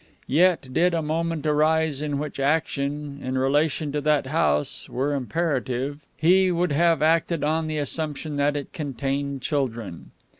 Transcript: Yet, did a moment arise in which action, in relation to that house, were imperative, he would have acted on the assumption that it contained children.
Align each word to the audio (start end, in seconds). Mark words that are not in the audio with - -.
Yet, 0.25 0.73
did 0.73 0.95
a 0.95 1.03
moment 1.03 1.45
arise 1.45 2.01
in 2.01 2.17
which 2.17 2.39
action, 2.39 3.19
in 3.21 3.37
relation 3.37 3.91
to 3.91 4.01
that 4.01 4.25
house, 4.25 4.89
were 4.89 5.13
imperative, 5.13 5.99
he 6.17 6.51
would 6.51 6.71
have 6.71 7.03
acted 7.03 7.43
on 7.43 7.67
the 7.67 7.77
assumption 7.77 8.35
that 8.37 8.55
it 8.55 8.73
contained 8.73 9.43
children. 9.43 10.09